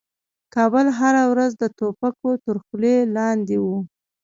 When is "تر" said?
2.45-2.55